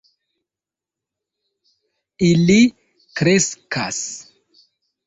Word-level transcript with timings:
Ili 2.29 2.59
kreskas 3.21 4.05